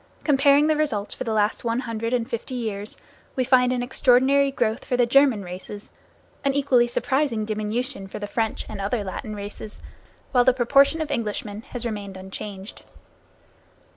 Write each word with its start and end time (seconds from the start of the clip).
Comparing 0.23 0.65
the 0.65 0.75
results 0.75 1.13
for 1.13 1.23
the 1.25 1.31
last 1.31 1.63
one 1.63 1.81
hundred 1.81 2.11
and 2.11 2.27
fifty 2.27 2.55
years, 2.55 2.97
we 3.35 3.43
find 3.43 3.71
an 3.71 3.83
extraordinary 3.83 4.49
growth 4.49 4.83
for 4.83 4.97
the 4.97 5.05
German 5.05 5.43
races, 5.43 5.91
an 6.43 6.55
equally 6.55 6.87
surprising 6.87 7.45
diminution 7.45 8.07
for 8.07 8.17
the 8.17 8.25
French 8.25 8.65
and 8.67 8.81
other 8.81 9.03
Latin 9.03 9.35
races, 9.35 9.83
while 10.31 10.43
the 10.43 10.53
proportion 10.55 11.01
of 11.01 11.11
Englishmen 11.11 11.61
has 11.69 11.85
remained 11.85 12.17
unchanged. 12.17 12.81